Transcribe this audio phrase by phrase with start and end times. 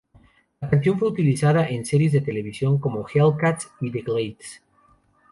[0.59, 4.63] La canción fue utilizada en series de televisión como "Hellcats" y "The Glades".